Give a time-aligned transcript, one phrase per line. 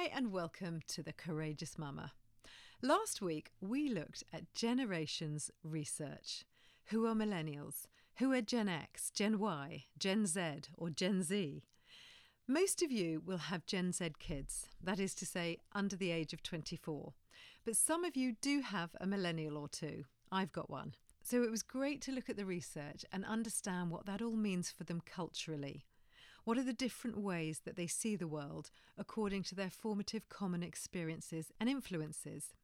[0.00, 2.12] Hi, and welcome to The Courageous Mama.
[2.80, 6.46] Last week, we looked at generations research.
[6.86, 7.86] Who are millennials?
[8.16, 10.40] Who are Gen X, Gen Y, Gen Z,
[10.78, 11.64] or Gen Z?
[12.48, 16.32] Most of you will have Gen Z kids, that is to say, under the age
[16.32, 17.12] of 24.
[17.66, 20.04] But some of you do have a millennial or two.
[20.32, 20.94] I've got one.
[21.22, 24.70] So it was great to look at the research and understand what that all means
[24.70, 25.84] for them culturally.
[26.44, 30.62] What are the different ways that they see the world according to their formative common
[30.62, 32.54] experiences and influences?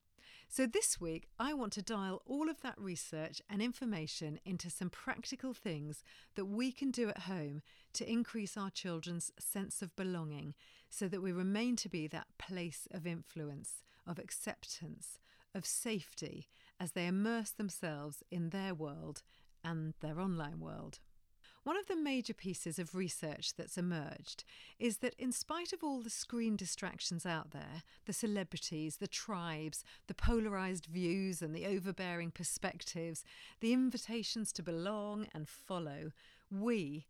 [0.49, 4.91] So, this week, I want to dial all of that research and information into some
[4.91, 6.05] practical things
[6.37, 7.63] that we can do at home
[7.95, 10.55] to increase our children's sense of belonging
[10.89, 15.19] so that we remain to be that place of influence, of acceptance,
[15.55, 16.49] of safety
[16.79, 19.23] as they immerse themselves in their world
[19.65, 21.01] and their online world.
[21.67, 24.45] One of the major pieces of research that's emerged
[24.79, 29.83] is that, in spite of all the screen distractions out there, the celebrities, the tribes,
[30.07, 33.25] the polarised views and the overbearing perspectives,
[33.59, 36.13] the invitations to belong and follow,
[36.53, 37.09] we,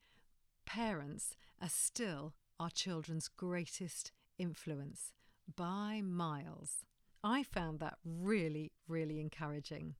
[0.64, 5.12] parents, are still our children's greatest influence
[5.54, 6.86] by miles.
[7.22, 9.96] I found that really, really encouraging.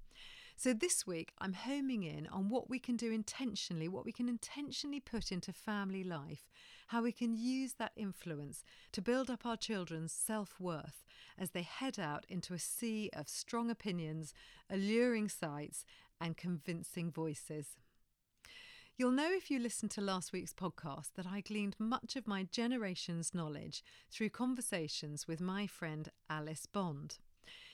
[0.59, 4.27] So this week, I'm homing in on what we can do intentionally, what we can
[4.27, 6.49] intentionally put into family life,
[6.89, 11.05] how we can use that influence to build up our children's self worth
[11.39, 14.33] as they head out into a sea of strong opinions,
[14.71, 15.85] alluring sights,
[16.23, 17.77] and convincing voices.
[18.97, 22.45] You'll know if you listened to last week's podcast that I gleaned much of my
[22.45, 27.19] generation's knowledge through conversations with my friend Alice Bond.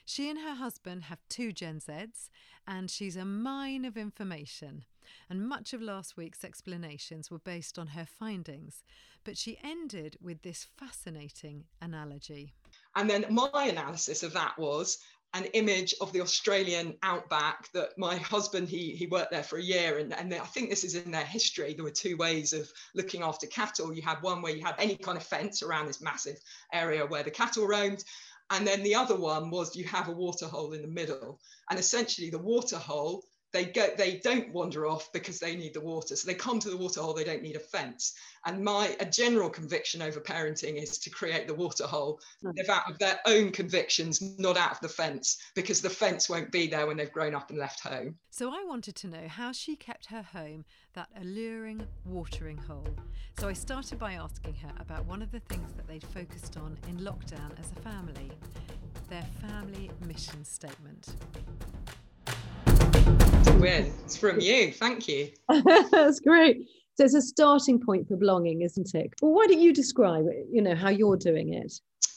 [0.04, 2.28] She and her husband have two Gen Zs,
[2.66, 4.84] and she's a mine of information.
[5.28, 8.82] And much of last week's explanations were based on her findings.
[9.24, 12.54] But she ended with this fascinating analogy.
[12.96, 14.98] And then my analysis of that was
[15.34, 19.62] an image of the Australian outback that my husband he he worked there for a
[19.62, 22.70] year and, and I think this is in their history there were two ways of
[22.94, 26.02] looking after cattle you had one where you had any kind of fence around this
[26.02, 26.38] massive
[26.72, 28.04] area where the cattle roamed
[28.50, 31.40] and then the other one was you have a water hole in the middle.
[31.70, 35.80] And essentially the water hole, they go, they don't wander off because they need the
[35.80, 36.16] water.
[36.16, 38.14] So they come to the water hole, they don't need a fence.
[38.44, 42.52] And my a general conviction over parenting is to create the water hole, mm.
[42.56, 46.50] live out of their own convictions, not out of the fence, because the fence won't
[46.50, 48.16] be there when they've grown up and left home.
[48.30, 50.64] So I wanted to know how she kept her home
[50.94, 52.96] that alluring watering hole.
[53.38, 56.78] So I started by asking her about one of the things that they'd focused on
[56.88, 58.30] in lockdown as a family
[59.12, 61.16] their family mission statement.
[63.58, 63.94] Win.
[64.04, 64.72] It's from you.
[64.72, 65.30] Thank you.
[65.90, 66.68] That's great.
[66.94, 69.14] So it's a starting point for belonging, isn't it?
[69.22, 71.72] Well, why don't you describe you know, how you're doing it?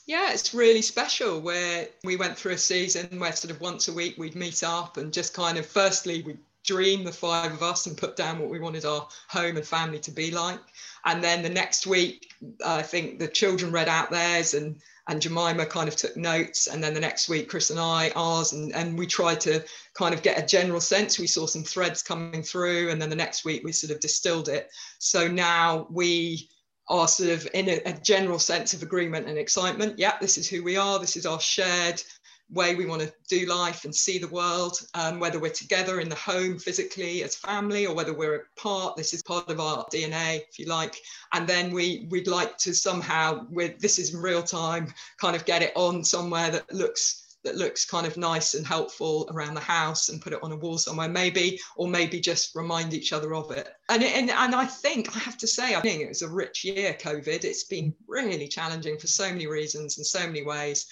[0.07, 3.93] Yeah, it's really special where we went through a season where sort of once a
[3.93, 7.85] week we'd meet up and just kind of firstly we dream the five of us
[7.85, 10.59] and put down what we wanted our home and family to be like
[11.05, 12.33] and then the next week
[12.65, 16.67] i think the children read out theirs and and Jemima kind of took notes.
[16.67, 20.13] And then the next week, Chris and I, ours, and, and we tried to kind
[20.13, 21.19] of get a general sense.
[21.19, 22.89] We saw some threads coming through.
[22.89, 24.69] And then the next week, we sort of distilled it.
[24.97, 26.49] So now we
[26.89, 29.99] are sort of in a, a general sense of agreement and excitement.
[29.99, 30.99] Yeah, this is who we are.
[30.99, 32.01] This is our shared
[32.49, 36.09] way we want to do life and see the world, um, whether we're together in
[36.09, 38.95] the home physically as family or whether we're apart.
[38.95, 40.95] This is part of our DNA, if you like.
[41.33, 45.63] And then we we'd like to somehow, with this is real time, kind of get
[45.63, 50.09] it on somewhere that looks that looks kind of nice and helpful around the house
[50.09, 53.51] and put it on a wall somewhere maybe or maybe just remind each other of
[53.51, 56.29] it and and, and i think i have to say i think it was a
[56.29, 60.87] rich year covid it's been really challenging for so many reasons in so many ways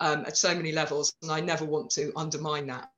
[0.00, 2.90] um, at so many levels, and I never want to undermine that.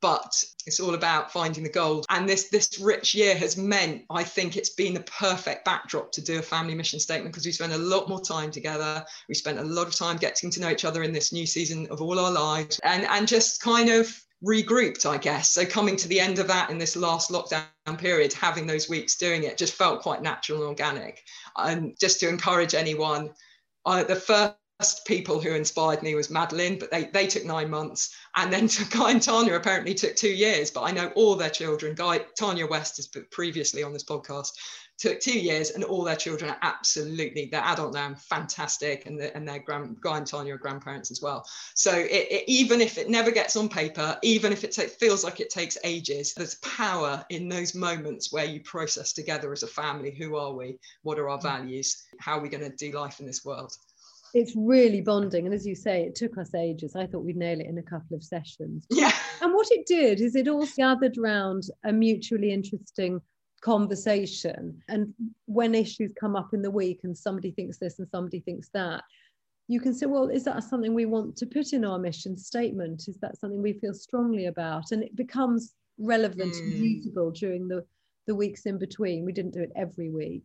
[0.00, 2.04] But it's all about finding the gold.
[2.10, 6.20] And this this rich year has meant, I think, it's been the perfect backdrop to
[6.20, 9.04] do a family mission statement because we spent a lot more time together.
[9.28, 11.86] We spent a lot of time getting to know each other in this new season
[11.90, 14.12] of all our lives, and and just kind of
[14.44, 15.50] regrouped, I guess.
[15.50, 17.66] So coming to the end of that in this last lockdown
[17.98, 21.22] period, having those weeks doing it just felt quite natural and organic.
[21.56, 23.30] And just to encourage anyone,
[23.86, 27.70] uh, the first first people who inspired me was Madeleine, but they, they took nine
[27.70, 28.16] months.
[28.34, 31.94] And then Guy and Tanya apparently took two years, but I know all their children.
[31.94, 34.48] Guy, Tanya West has previously on this podcast,
[34.98, 39.06] took two years and all their children are absolutely, they're adult now and fantastic.
[39.06, 41.46] And, the, and their grand, Guy and Tanya are grandparents as well.
[41.76, 45.38] So it, it, even if it never gets on paper, even if it feels like
[45.38, 50.12] it takes ages, there's power in those moments where you process together as a family,
[50.12, 50.76] who are we?
[51.02, 51.42] What are our mm.
[51.42, 52.02] values?
[52.18, 53.72] How are we going to do life in this world?
[54.34, 55.46] It's really bonding.
[55.46, 56.96] And as you say, it took us ages.
[56.96, 58.86] I thought we'd nail it in a couple of sessions.
[58.90, 59.12] Yeah.
[59.40, 63.20] And what it did is it all gathered around a mutually interesting
[63.60, 64.80] conversation.
[64.88, 65.12] And
[65.46, 69.04] when issues come up in the week and somebody thinks this and somebody thinks that,
[69.68, 73.04] you can say, well, is that something we want to put in our mission statement?
[73.08, 74.92] Is that something we feel strongly about?
[74.92, 76.60] And it becomes relevant mm.
[76.60, 77.84] and usable during the,
[78.26, 79.24] the weeks in between.
[79.24, 80.42] We didn't do it every week.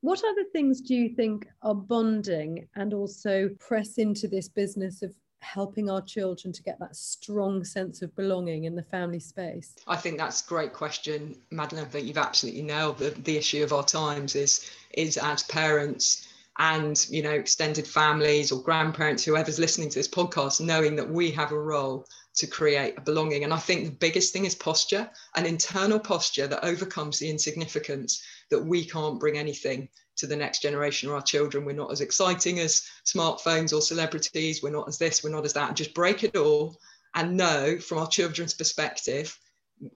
[0.00, 5.12] What other things do you think are bonding and also press into this business of
[5.40, 9.74] helping our children to get that strong sense of belonging in the family space?
[9.86, 11.84] I think that's a great question, Madeleine.
[11.84, 16.28] I think you've absolutely nailed the, the issue of our times is is as parents
[16.58, 21.30] and you know extended families or grandparents whoever's listening to this podcast knowing that we
[21.30, 22.04] have a role
[22.34, 26.48] to create a belonging and i think the biggest thing is posture an internal posture
[26.48, 31.22] that overcomes the insignificance that we can't bring anything to the next generation or our
[31.22, 35.44] children we're not as exciting as smartphones or celebrities we're not as this we're not
[35.44, 36.76] as that and just break it all
[37.14, 39.38] and know from our children's perspective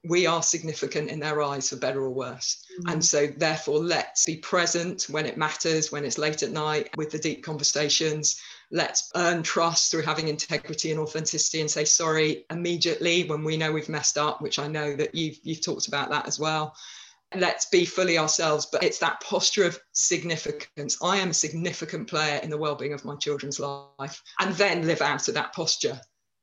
[0.04, 2.64] we are significant in their eyes for better or worse.
[2.80, 2.92] Mm-hmm.
[2.92, 7.10] And so, therefore, let's be present when it matters, when it's late at night with
[7.10, 8.40] the deep conversations.
[8.70, 13.72] Let's earn trust through having integrity and authenticity and say sorry immediately when we know
[13.72, 16.74] we've messed up, which I know that you've, you've talked about that as well.
[17.34, 20.98] Let's be fully ourselves, but it's that posture of significance.
[21.02, 25.02] I am a significant player in the well-being of my children's life, and then live
[25.02, 26.00] out of that posture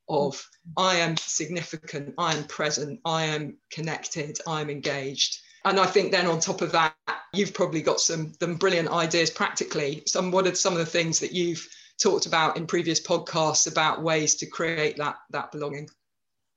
[0.09, 0.43] of
[0.75, 5.37] I am significant, I am present, I am connected, I'm engaged.
[5.65, 6.95] And I think then on top of that,
[7.33, 10.03] you've probably got some, some brilliant ideas practically.
[10.07, 11.67] Some what are some of the things that you've
[12.01, 15.89] talked about in previous podcasts about ways to create that that belonging?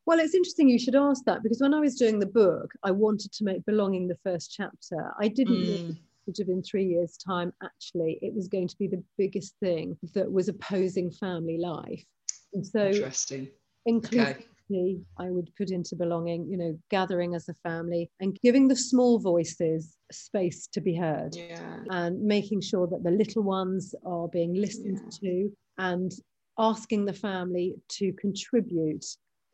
[0.07, 2.91] Well, it's interesting you should ask that because when I was doing the book, I
[2.91, 5.13] wanted to make belonging the first chapter.
[5.21, 5.97] I didn't mm.
[6.25, 9.97] sort of in three years' time, actually, it was going to be the biggest thing
[10.15, 12.05] that was opposing family life.
[12.53, 13.49] And so interesting.
[13.89, 15.01] Inclusivity, okay.
[15.19, 19.21] I would put into belonging, you know, gathering as a family and giving the small
[19.21, 21.37] voices space to be heard.
[21.37, 21.79] Yeah.
[21.91, 25.31] And making sure that the little ones are being listened yeah.
[25.31, 26.13] to and
[26.59, 29.05] asking the family to contribute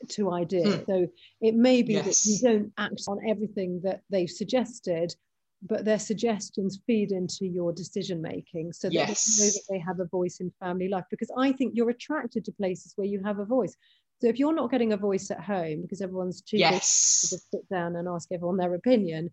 [0.09, 0.77] to ideas.
[0.77, 0.85] Hmm.
[0.87, 1.07] So
[1.41, 2.25] it may be yes.
[2.25, 5.15] that you don't act on everything that they've suggested,
[5.63, 9.39] but their suggestions feed into your decision making so that yes.
[9.39, 12.45] they know that they have a voice in family life because i think you're attracted
[12.45, 13.75] to places where you have a voice
[14.21, 17.23] so if you're not getting a voice at home because everyone's too yes.
[17.23, 19.31] to just sit down and ask everyone their opinion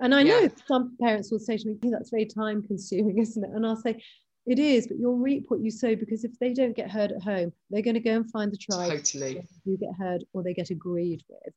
[0.00, 0.48] and i know yeah.
[0.66, 4.02] some parents will say to me that's very time consuming isn't it and i'll say
[4.46, 7.22] it is but you'll reap what you sow because if they don't get heard at
[7.22, 10.54] home they're going to go and find the tribe totally you get heard or they
[10.54, 11.52] get agreed with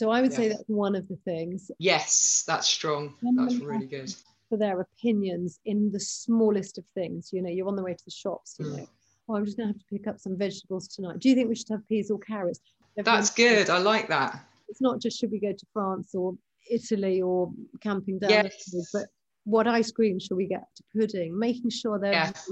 [0.00, 1.70] so I would say that's one of the things.
[1.78, 3.12] Yes, that's strong.
[3.36, 4.10] That's really good.
[4.48, 7.28] For their opinions in the smallest of things.
[7.34, 8.76] You know, you're on the way to the shops, you mm.
[8.78, 8.88] know,
[9.28, 11.18] oh, I'm just going to have to pick up some vegetables tonight.
[11.18, 12.60] Do you think we should have peas or carrots?
[12.96, 13.68] That's good.
[13.68, 14.42] I like that.
[14.70, 16.32] It's not just should we go to France or
[16.70, 18.88] Italy or camping down, yes.
[18.94, 19.04] but
[19.50, 21.38] what ice cream should we get to pudding?
[21.38, 22.50] Making sure that yes.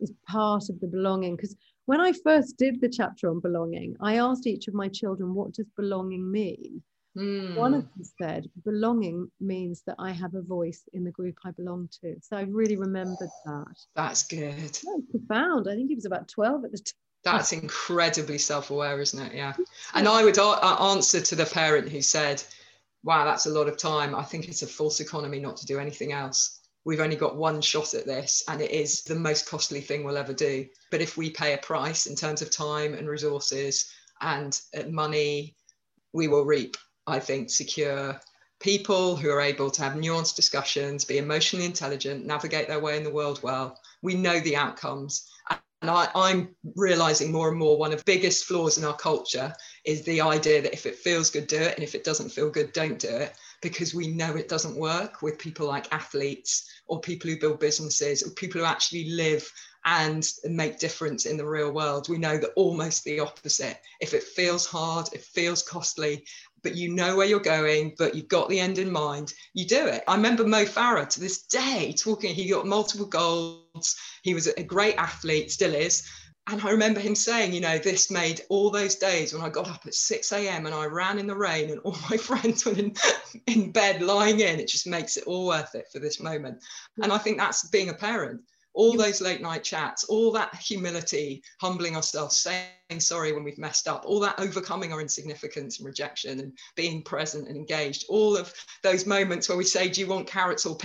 [0.00, 1.36] is part of the belonging.
[1.36, 1.56] Because
[1.86, 5.54] when I first did the chapter on belonging, I asked each of my children, what
[5.54, 6.82] does belonging mean?
[7.16, 7.56] Mm.
[7.56, 11.50] One of them said, belonging means that I have a voice in the group I
[11.52, 12.16] belong to.
[12.20, 13.76] So I really remembered that.
[13.94, 14.58] That's good.
[14.58, 15.66] That's profound.
[15.68, 16.92] I think he was about 12 at the time.
[17.24, 19.34] That's incredibly self aware, isn't it?
[19.34, 19.54] Yeah.
[19.94, 22.42] And I would answer to the parent who said,
[23.06, 24.14] wow, that's a lot of time.
[24.14, 27.60] I think it's a false economy not to do anything else we've only got one
[27.60, 30.64] shot at this and it is the most costly thing we'll ever do.
[30.92, 35.56] But if we pay a price in terms of time and resources and uh, money,
[36.12, 36.76] we will reap,
[37.08, 38.18] I think, secure
[38.60, 43.02] people who are able to have nuanced discussions, be emotionally intelligent, navigate their way in
[43.02, 43.80] the world well.
[44.00, 45.28] We know the outcomes.
[45.82, 49.52] And I, am realizing more and more one of the biggest flaws in our culture
[49.86, 51.74] is the idea that if it feels good, do it.
[51.76, 55.22] And if it doesn't feel good, don't do it because we know it doesn't work
[55.22, 59.50] with people like athletes or people who build businesses or people who actually live
[59.84, 62.08] and make difference in the real world.
[62.08, 63.80] We know that almost the opposite.
[64.00, 66.24] If it feels hard, it feels costly,
[66.64, 69.86] but you know where you're going, but you've got the end in mind, you do
[69.86, 70.02] it.
[70.08, 73.96] I remember Mo Farah to this day talking, he got multiple golds.
[74.22, 76.08] He was a great athlete, still is
[76.48, 79.68] and I remember him saying, you know, this made all those days when I got
[79.68, 80.66] up at 6 a.m.
[80.66, 82.94] and I ran in the rain and all my friends were in,
[83.46, 84.60] in bed lying in.
[84.60, 86.62] It just makes it all worth it for this moment.
[87.02, 88.42] And I think that's being a parent.
[88.74, 93.88] All those late night chats, all that humility, humbling ourselves, saying sorry when we've messed
[93.88, 98.52] up, all that overcoming our insignificance and rejection and being present and engaged, all of
[98.82, 100.76] those moments where we say, Do you want carrots or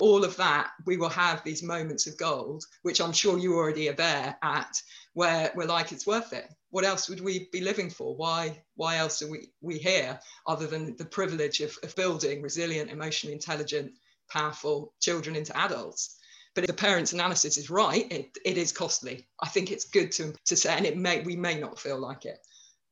[0.00, 3.88] all of that, we will have these moments of gold, which I'm sure you already
[3.88, 4.82] are there at,
[5.14, 6.52] where we're like, it's worth it.
[6.70, 8.16] What else would we be living for?
[8.16, 12.90] Why, why else are we, we here other than the privilege of, of building resilient,
[12.90, 13.92] emotionally intelligent,
[14.28, 16.16] powerful children into adults?
[16.54, 19.28] But if the parents' analysis is right, it, it is costly.
[19.40, 22.24] I think it's good to, to say, and it may we may not feel like
[22.26, 22.38] it,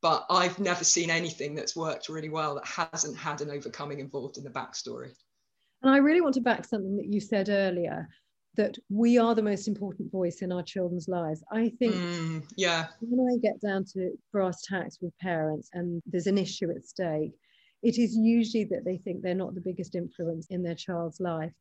[0.01, 4.37] but I've never seen anything that's worked really well that hasn't had an overcoming involved
[4.37, 5.11] in the backstory.
[5.81, 8.07] And I really want to back something that you said earlier
[8.55, 11.43] that we are the most important voice in our children's lives.
[11.51, 12.87] I think mm, yeah.
[12.99, 17.31] when I get down to brass tacks with parents and there's an issue at stake,
[17.83, 21.53] it is usually that they think they're not the biggest influence in their child's life.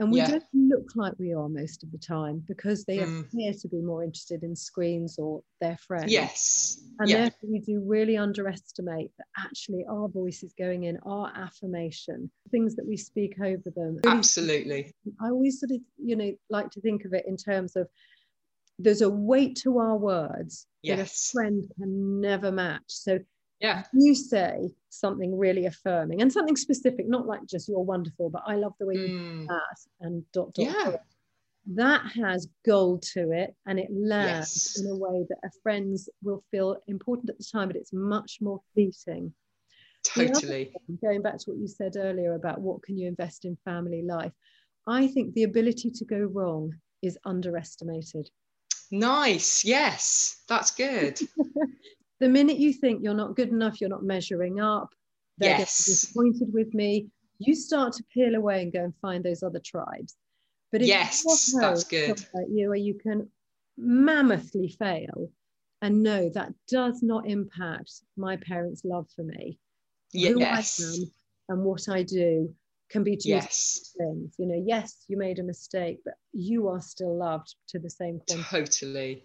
[0.00, 0.28] And we yeah.
[0.28, 3.20] don't look like we are most of the time because they mm.
[3.20, 6.10] appear to be more interested in screens or their friends.
[6.10, 6.80] Yes.
[6.98, 7.16] And yeah.
[7.22, 12.74] therefore, we do really underestimate that actually our voice is going in, our affirmation, things
[12.74, 14.00] that we speak over them.
[14.04, 14.92] Absolutely.
[15.22, 17.88] I always sort of, you know, like to think of it in terms of
[18.80, 20.98] there's a weight to our words yes.
[20.98, 22.82] that a friend can never match.
[22.88, 23.20] So
[23.60, 23.84] yeah.
[23.92, 28.54] You say something really affirming and something specific not like just you're wonderful but i
[28.54, 29.46] love the way you do mm.
[29.48, 30.90] that and dot dot yeah.
[30.90, 31.00] Dot.
[31.74, 34.80] that has gold to it and it lands yes.
[34.80, 38.38] in a way that a friends will feel important at the time but it's much
[38.40, 39.32] more fleeting.
[40.04, 40.66] Totally.
[40.86, 44.02] thing, going back to what you said earlier about what can you invest in family
[44.02, 44.32] life
[44.86, 48.28] i think the ability to go wrong is underestimated.
[48.90, 49.64] Nice.
[49.64, 50.42] Yes.
[50.48, 51.20] That's good
[52.24, 54.88] the minute you think you're not good enough, you're not measuring up,
[55.36, 55.84] they're yes.
[55.84, 60.16] disappointed with me, you start to peel away and go and find those other tribes.
[60.72, 61.22] But if yes,
[61.60, 62.24] that's good.
[62.48, 63.28] You, where you can
[63.76, 65.30] mammothly fail
[65.82, 69.58] and know that does not impact my parents' love for me.
[70.14, 70.78] Yes.
[70.78, 71.10] Who I am
[71.50, 72.54] and what I do
[72.88, 73.92] can be two yes.
[73.98, 74.34] things.
[74.38, 78.22] You know, yes, you made a mistake, but you are still loved to the same
[78.26, 78.48] quantity.
[78.50, 79.24] Totally.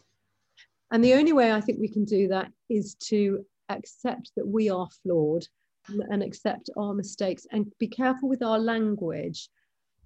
[0.91, 4.69] And the only way I think we can do that is to accept that we
[4.69, 5.45] are flawed
[5.87, 9.49] and accept our mistakes and be careful with our language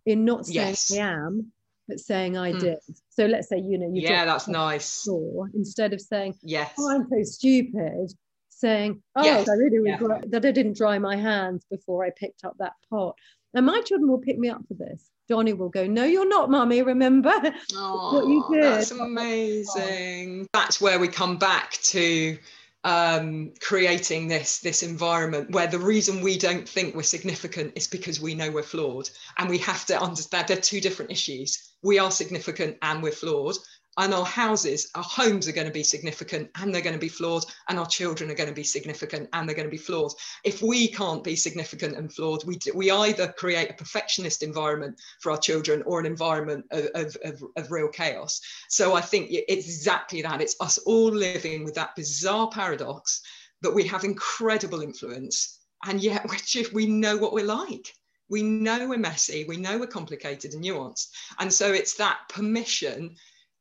[0.05, 0.91] in not saying yes.
[0.93, 1.51] I am,
[1.87, 2.59] but saying I mm.
[2.59, 2.77] did.
[3.09, 5.03] So let's say, you know, you yeah, that's nice.
[5.03, 8.13] Floor, instead of saying, yes, oh, I'm so stupid,
[8.49, 9.49] saying, oh, yes.
[9.49, 10.29] I really regret yeah.
[10.39, 13.15] that I didn't dry my hands before I picked up that pot.
[13.53, 15.09] And my children will pick me up for this.
[15.29, 17.33] Johnny will go, No, you're not, mummy, remember
[17.75, 18.63] oh, what you did.
[18.63, 20.47] That's amazing.
[20.53, 22.37] That's where we come back to
[22.83, 28.19] um, creating this, this environment where the reason we don't think we're significant is because
[28.19, 29.09] we know we're flawed.
[29.37, 31.71] And we have to understand they're two different issues.
[31.81, 33.55] We are significant and we're flawed
[33.97, 37.09] and our houses, our homes are going to be significant and they're going to be
[37.09, 40.13] flawed, and our children are going to be significant and they're going to be flawed.
[40.43, 45.31] If we can't be significant and flawed, we, we either create a perfectionist environment for
[45.31, 48.41] our children or an environment of, of, of, of real chaos.
[48.69, 50.41] So I think it's exactly that.
[50.41, 53.21] It's us all living with that bizarre paradox
[53.61, 57.93] that we have incredible influence, and yet we we know what we're like
[58.29, 61.09] we know we're messy we know we're complicated and nuanced
[61.39, 63.13] and so it's that permission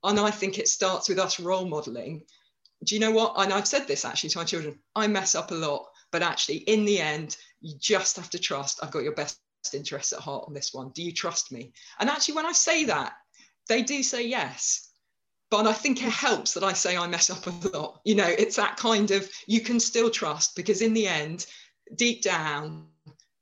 [0.05, 2.23] and I think it starts with us role modeling.
[2.85, 3.35] Do you know what?
[3.37, 6.59] And I've said this actually to my children I mess up a lot, but actually,
[6.59, 9.41] in the end, you just have to trust I've got your best
[9.73, 10.91] interests at heart on this one.
[10.91, 11.73] Do you trust me?
[12.01, 13.15] And actually, when I say that,
[13.69, 14.89] they do say yes.
[15.51, 18.01] But I think it helps that I say I mess up a lot.
[18.05, 21.47] You know, it's that kind of you can still trust because in the end,
[21.95, 22.87] deep down,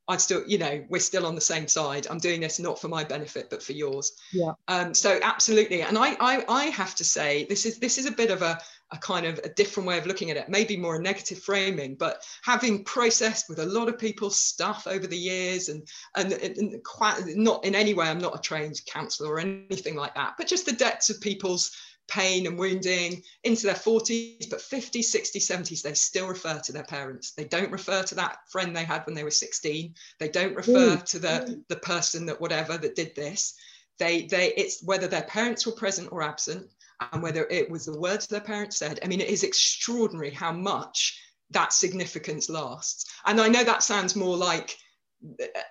[0.07, 2.07] I still, you know, we're still on the same side.
[2.09, 4.13] I'm doing this not for my benefit, but for yours.
[4.33, 4.53] Yeah.
[4.67, 5.83] Um, so absolutely.
[5.83, 8.59] And I, I, I have to say, this is this is a bit of a,
[8.91, 11.95] a kind of a different way of looking at it, maybe more a negative framing,
[11.95, 16.83] but having processed with a lot of people's stuff over the years and, and, and
[16.83, 20.47] quite not in any way, I'm not a trained counselor or anything like that, but
[20.47, 21.71] just the depths of people's
[22.11, 26.83] pain and wounding into their 40s, but 50s, 60s, 70s, they still refer to their
[26.83, 27.31] parents.
[27.31, 29.95] They don't refer to that friend they had when they were 16.
[30.19, 31.05] They don't refer mm.
[31.05, 33.55] to the, the person that whatever that did this.
[33.97, 36.67] They, they, it's whether their parents were present or absent,
[37.13, 38.99] and whether it was the words their parents said.
[39.03, 41.17] I mean, it is extraordinary how much
[41.51, 43.05] that significance lasts.
[43.25, 44.77] And I know that sounds more like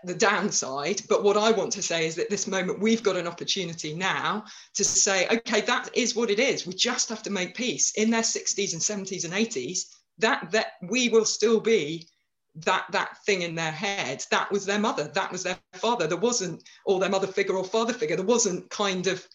[0.04, 3.26] the downside but what i want to say is that this moment we've got an
[3.26, 6.66] opportunity now to say okay that is what it is.
[6.66, 7.92] We just have to make peace.
[7.92, 9.80] In their 60s and 70s and 80s
[10.18, 12.08] that that we will still be
[12.56, 14.24] that that thing in their head.
[14.30, 15.10] That was their mother.
[15.14, 16.06] That was their father.
[16.06, 19.26] There wasn't or their mother figure or father figure there wasn't kind of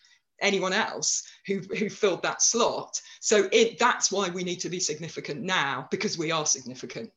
[0.41, 3.01] anyone else who who filled that slot.
[3.21, 7.11] So it that's why we need to be significant now because we are significant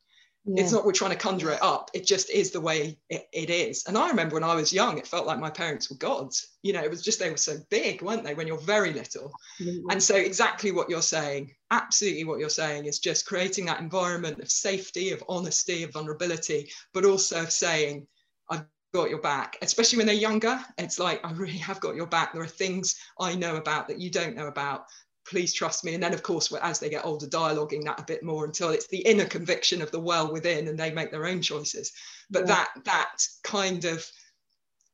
[0.45, 0.63] Yeah.
[0.63, 1.91] It's not we're trying to conjure it up.
[1.93, 3.85] It just is the way it, it is.
[3.87, 6.57] And I remember when I was young, it felt like my parents were gods.
[6.63, 9.33] You know, it was just they were so big, weren't they, when you're very little?
[9.61, 9.91] Mm-hmm.
[9.91, 14.39] And so exactly what you're saying, absolutely what you're saying is just creating that environment
[14.41, 18.07] of safety, of honesty, of vulnerability, but also of saying,
[18.49, 18.65] I've
[18.95, 20.59] got your back, especially when they're younger.
[20.79, 22.33] It's like, I really have got your back.
[22.33, 24.87] There are things I know about that you don't know about
[25.29, 25.95] please trust me.
[25.95, 28.89] And then, of course, as they get older, dialoguing that a bit more until it's
[28.89, 31.93] the inner conviction of the well within and they make their own choices.
[32.31, 32.47] But yeah.
[32.47, 34.07] that that kind of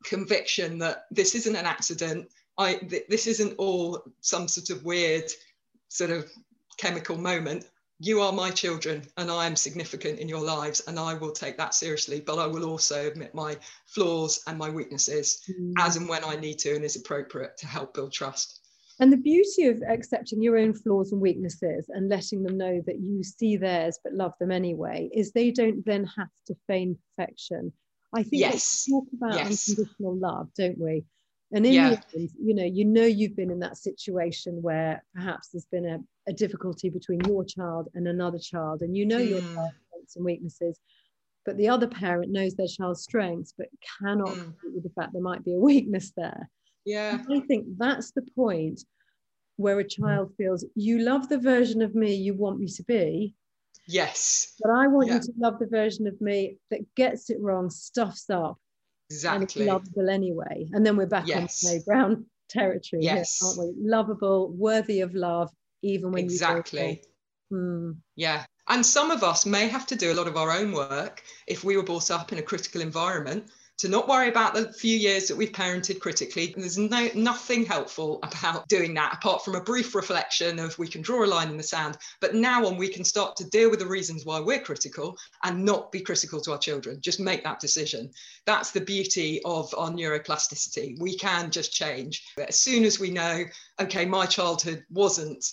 [0.05, 2.29] conviction that this isn't an accident.
[2.59, 5.31] I th- this isn't all some sort of weird
[5.89, 6.31] sort of
[6.77, 7.67] chemical moment.
[8.01, 11.57] You are my children, and I am significant in your lives, and I will take
[11.59, 12.21] that seriously.
[12.21, 15.73] But I will also admit my flaws and my weaknesses mm.
[15.79, 18.64] as and when I need to and is appropriate to help build trust.
[19.01, 23.01] And the beauty of accepting your own flaws and weaknesses and letting them know that
[23.01, 27.73] you see theirs but love them anyway is they don't then have to feign perfection.
[28.15, 28.85] I think yes.
[28.87, 29.69] we talk about yes.
[29.69, 31.05] unconditional love, don't we?
[31.53, 31.91] And in yeah.
[31.91, 35.87] the end, you know, you know you've been in that situation where perhaps there's been
[35.87, 35.99] a,
[36.29, 39.31] a difficulty between your child and another child, and you know mm.
[39.31, 40.81] your child's strengths and weaknesses,
[41.45, 43.69] but the other parent knows their child's strengths but
[44.01, 44.53] cannot mm.
[44.75, 46.51] with the fact there might be a weakness there.
[46.85, 47.19] Yeah.
[47.31, 48.85] I think that's the point
[49.57, 53.35] where a child feels you love the version of me you want me to be.
[53.87, 54.55] Yes.
[54.61, 55.15] But I want yeah.
[55.15, 58.59] you to love the version of me that gets it wrong, stuffs up.
[59.11, 59.63] Exactly.
[59.63, 60.69] And lovable anyway.
[60.73, 61.65] And then we're back yes.
[61.65, 63.39] on playground territory, yes.
[63.41, 63.89] Here, aren't we?
[63.89, 65.51] Lovable, worthy of love,
[65.83, 67.03] even when exactly.
[67.51, 67.91] you hmm.
[68.17, 68.45] Yeah.
[68.69, 71.65] And some of us may have to do a lot of our own work if
[71.65, 75.27] we were brought up in a critical environment to not worry about the few years
[75.27, 76.55] that we've parented critically.
[76.57, 81.03] There's no nothing helpful about doing that apart from a brief reflection of we can
[81.03, 81.99] draw a line in the sand.
[82.21, 85.65] But now on we can start to deal with the reasons why we're critical and
[85.65, 87.01] not be critical to our children.
[87.01, 88.11] Just make that decision.
[88.47, 91.01] That's the beauty of our neuroplasticity.
[91.01, 92.25] We can just change.
[92.39, 93.45] As soon as we know,
[93.81, 95.45] okay, my childhood wasn't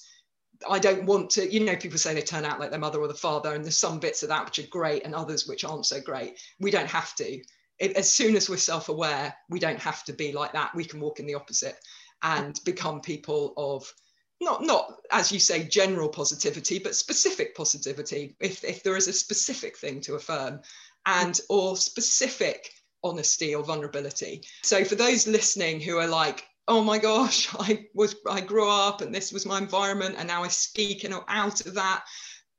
[0.70, 3.08] I don't want to, you know, people say they turn out like their mother or
[3.08, 5.88] the father, and there's some bits of that which are great and others which aren't
[5.88, 6.40] so great.
[6.60, 7.42] We don't have to
[7.82, 10.76] as soon as we're self-aware we don't have to be like that.
[10.76, 11.76] We can walk in the opposite
[12.24, 13.92] and become people of
[14.40, 19.14] not not as you say general positivity but specific positivity if, if there is a
[19.14, 20.62] specific thing to affirm
[21.06, 22.72] and or specific
[23.04, 24.44] honesty or vulnerability.
[24.64, 29.02] So for those listening who are like oh my gosh i was i grew up
[29.02, 32.04] and this was my environment and now i speak and out of that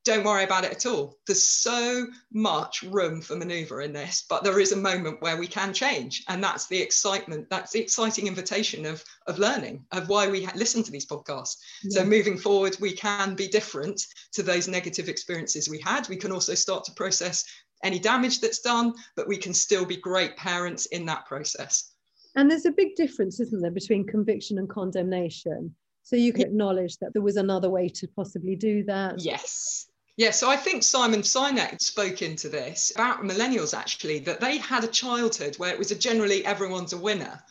[0.05, 1.17] don't worry about it at all.
[1.27, 5.47] There's so much room for maneuver in this, but there is a moment where we
[5.47, 6.25] can change.
[6.29, 10.83] And that's the excitement, that's the exciting invitation of, of learning, of why we listen
[10.83, 11.57] to these podcasts.
[11.85, 12.01] Yeah.
[12.01, 16.09] So moving forward, we can be different to those negative experiences we had.
[16.09, 17.45] We can also start to process
[17.85, 21.93] any damage that's done, but we can still be great parents in that process.
[22.35, 25.75] And there's a big difference, isn't there, between conviction and condemnation?
[26.03, 29.21] So you can acknowledge that there was another way to possibly do that.
[29.21, 29.89] Yes.
[30.17, 34.85] Yeah, so I think Simon Sinek spoke into this about millennials actually, that they had
[34.85, 37.43] a childhood where it was a generally everyone's a winner.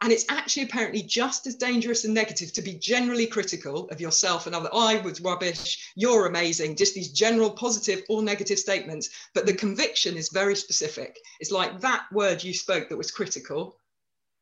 [0.00, 4.46] And it's actually apparently just as dangerous and negative to be generally critical of yourself
[4.46, 4.68] and other.
[4.72, 9.10] I was rubbish, you're amazing, just these general positive or negative statements.
[9.34, 11.18] But the conviction is very specific.
[11.40, 13.76] It's like that word you spoke that was critical,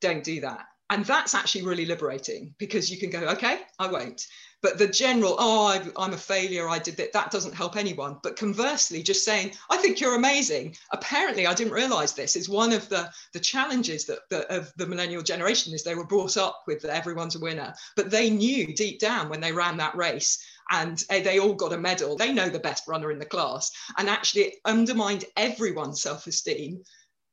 [0.00, 0.66] don't do that.
[0.88, 4.26] And that's actually really liberating because you can go, okay, I won't.
[4.62, 8.18] But the general, oh, I, am a failure, I did that, that doesn't help anyone.
[8.22, 10.76] But conversely, just saying, I think you're amazing.
[10.92, 15.22] Apparently, I didn't realize this is one of the, the challenges that, of the millennial
[15.22, 17.74] generation is they were brought up with everyone's a winner.
[17.96, 21.72] But they knew deep down when they ran that race and eh, they all got
[21.72, 22.16] a medal.
[22.16, 23.70] They know the best runner in the class.
[23.98, 26.82] And actually, it undermined everyone's self esteem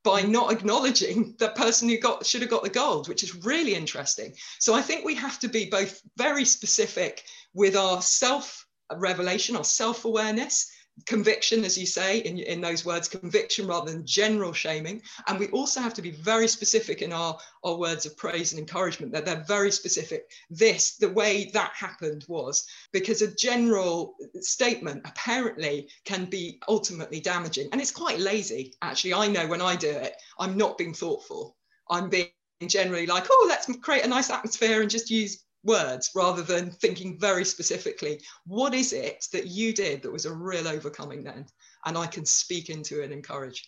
[0.04, 3.74] by not acknowledging the person who got should have got the gold, which is really
[3.74, 4.34] interesting.
[4.60, 9.64] So I think we have to be both very specific with our self revelation, our
[9.64, 10.70] self awareness,
[11.06, 15.02] conviction, as you say in, in those words, conviction rather than general shaming.
[15.26, 18.60] And we also have to be very specific in our, our words of praise and
[18.60, 20.30] encouragement, that they're very specific.
[20.50, 27.68] This, the way that happened was because a general statement apparently can be ultimately damaging.
[27.72, 29.14] And it's quite lazy, actually.
[29.14, 31.56] I know when I do it, I'm not being thoughtful.
[31.90, 32.28] I'm being
[32.66, 37.18] generally like, oh, let's create a nice atmosphere and just use words rather than thinking
[37.18, 38.20] very specifically.
[38.46, 41.46] What is it that you did that was a real overcoming then?
[41.86, 43.66] And i can speak into it and encourage.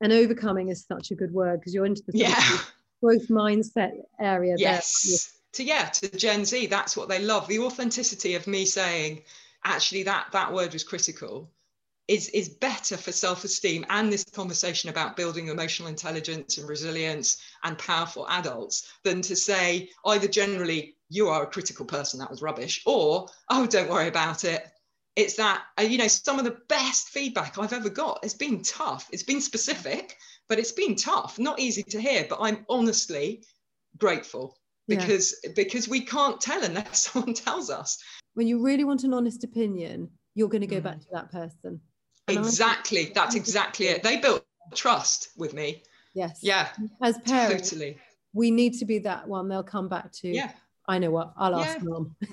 [0.00, 2.58] And overcoming is such a good word because you're into the yeah.
[3.02, 5.34] growth mindset area yes.
[5.52, 7.48] to yeah to gen z that's what they love.
[7.48, 9.22] The authenticity of me saying
[9.64, 11.50] actually that that word was critical
[12.06, 17.76] is is better for self-esteem and this conversation about building emotional intelligence and resilience and
[17.78, 22.82] powerful adults than to say either generally you are a critical person that was rubbish.
[22.86, 24.64] Or oh don't worry about it.
[25.16, 28.20] It's that uh, you know some of the best feedback i've ever got.
[28.22, 29.08] It's been tough.
[29.12, 30.16] It's been specific
[30.48, 31.38] but it's been tough.
[31.38, 33.42] Not easy to hear but i'm honestly
[33.96, 35.50] grateful because yeah.
[35.56, 37.98] because we can't tell unless someone tells us.
[38.34, 40.84] When you really want an honest opinion you're going to go mm.
[40.84, 41.80] back to that person.
[42.28, 43.10] Exactly.
[43.14, 44.02] that's exactly it.
[44.02, 44.44] They built
[44.74, 45.82] trust with me.
[46.14, 46.40] Yes.
[46.42, 46.68] Yeah.
[47.02, 47.98] As parents totally.
[48.34, 50.28] we need to be that one they'll come back to.
[50.28, 50.52] Yeah
[50.88, 51.84] i know what i'll ask yeah.
[51.84, 52.16] mom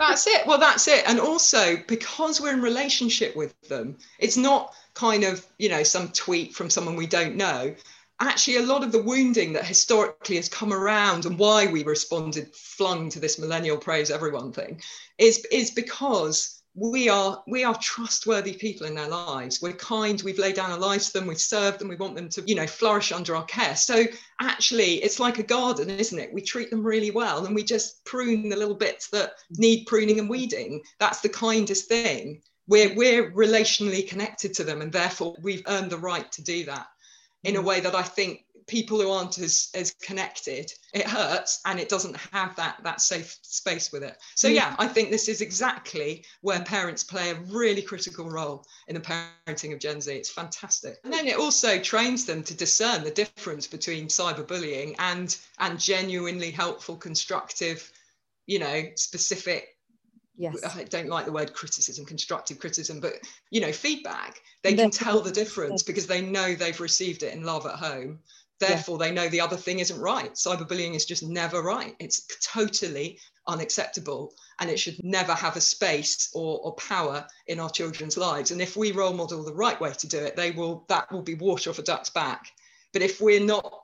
[0.00, 0.46] that's it.
[0.46, 1.04] Well that's it.
[1.06, 6.08] And also because we're in relationship with them it's not kind of you know some
[6.08, 7.74] tweet from someone we don't know.
[8.18, 12.54] Actually a lot of the wounding that historically has come around and why we responded
[12.54, 14.80] flung to this millennial praise everyone thing
[15.18, 19.60] is is because we are we are trustworthy people in their lives.
[19.60, 22.28] We're kind we've laid down our lives to them we've served them we want them
[22.30, 23.74] to you know flourish under our care.
[23.76, 24.04] So
[24.40, 26.32] actually it's like a garden isn't it?
[26.32, 30.20] We treat them really well and we just prune the little bits that need pruning
[30.20, 30.82] and weeding.
[30.98, 32.42] That's the kindest thing.
[32.68, 36.86] We're we're relationally connected to them and therefore we've earned the right to do that
[37.42, 37.64] in a mm.
[37.64, 42.16] way that i think people who aren't as as connected it hurts and it doesn't
[42.32, 44.16] have that that safe space with it.
[44.36, 44.76] So yeah.
[44.78, 49.72] i think this is exactly where parents play a really critical role in the parenting
[49.72, 50.12] of gen z.
[50.12, 50.98] It's fantastic.
[51.02, 56.52] And then it also trains them to discern the difference between cyberbullying and and genuinely
[56.52, 57.90] helpful constructive
[58.46, 59.76] you know specific
[60.36, 60.76] yes.
[60.76, 63.14] I don't like the word criticism constructive criticism but
[63.50, 64.40] you know feedback.
[64.62, 65.82] They can tell the difference.
[65.82, 68.20] because they know they've received it in love at home
[68.60, 69.08] Therefore, yeah.
[69.08, 70.32] they know the other thing isn't right.
[70.34, 71.96] Cyberbullying is just never right.
[71.98, 73.18] It's totally
[73.48, 78.50] unacceptable and it should never have a space or, or power in our children's lives.
[78.50, 81.22] And if we role model the right way to do it, they will that will
[81.22, 82.52] be water off a duck's back.
[82.92, 83.80] But if we're not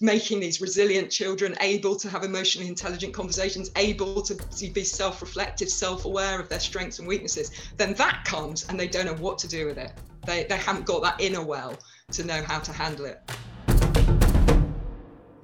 [0.00, 4.34] making these resilient children able to have emotionally intelligent conversations, able to
[4.72, 8.88] be self reflective, self aware of their strengths and weaknesses, then that comes and they
[8.88, 9.92] don't know what to do with it.
[10.26, 11.78] They, they haven't got that inner well
[12.12, 13.20] to know how to handle it.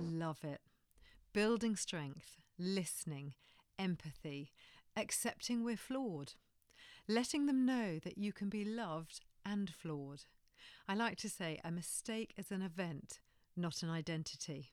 [0.06, 0.60] Love it.
[1.32, 3.34] Building strength, listening,
[3.78, 4.52] empathy,
[4.96, 6.34] accepting we're flawed,
[7.08, 10.22] letting them know that you can be loved and flawed.
[10.88, 13.18] I like to say a mistake is an event,
[13.56, 14.70] not an identity.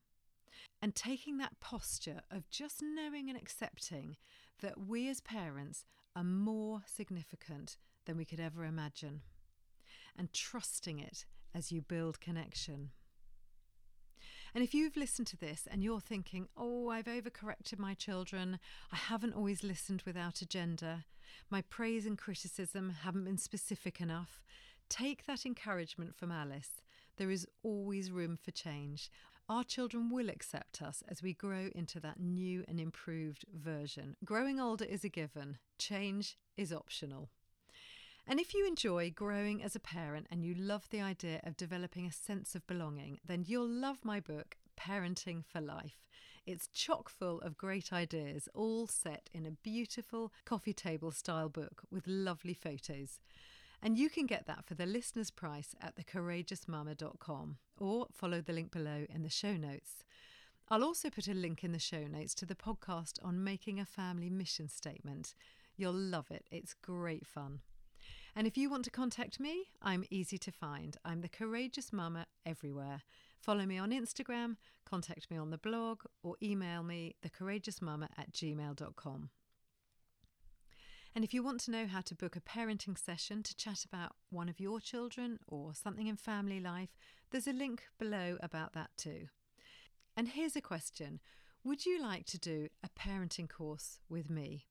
[0.81, 4.17] And taking that posture of just knowing and accepting
[4.61, 9.21] that we as parents are more significant than we could ever imagine,
[10.15, 12.91] and trusting it as you build connection.
[14.55, 18.59] And if you've listened to this and you're thinking, oh, I've overcorrected my children,
[18.91, 21.05] I haven't always listened without agenda,
[21.49, 24.43] my praise and criticism haven't been specific enough,
[24.89, 26.81] take that encouragement from Alice.
[27.17, 29.09] There is always room for change.
[29.49, 34.15] Our children will accept us as we grow into that new and improved version.
[34.23, 37.29] Growing older is a given, change is optional.
[38.25, 42.05] And if you enjoy growing as a parent and you love the idea of developing
[42.05, 46.05] a sense of belonging, then you'll love my book, Parenting for Life.
[46.45, 51.83] It's chock full of great ideas, all set in a beautiful coffee table style book
[51.91, 53.19] with lovely photos.
[53.81, 58.71] And you can get that for the listener's price at thecourageousmama.com or follow the link
[58.71, 60.05] below in the show notes.
[60.69, 63.85] I'll also put a link in the show notes to the podcast on making a
[63.85, 65.35] family mission statement.
[65.75, 67.59] You'll love it, it's great fun.
[68.35, 70.97] And if you want to contact me, I'm easy to find.
[71.05, 73.01] I'm the Courageous Mama everywhere.
[73.39, 79.29] Follow me on Instagram, contact me on the blog, or email me thecourageousmama at gmail.com.
[81.15, 84.13] And if you want to know how to book a parenting session to chat about
[84.31, 86.89] one of your children or something in family life,
[87.29, 89.27] there's a link below about that too.
[90.17, 91.19] And here's a question
[91.63, 94.65] Would you like to do a parenting course with me?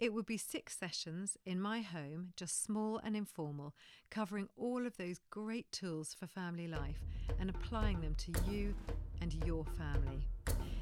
[0.00, 3.74] It would be six sessions in my home, just small and informal,
[4.10, 7.04] covering all of those great tools for family life
[7.38, 8.74] and applying them to you
[9.20, 10.26] and your family.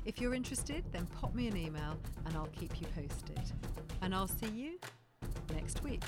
[0.04, 3.42] If you're interested, then pop me an email and I'll keep you posted.
[4.02, 4.78] And I'll see you
[5.52, 6.04] next week.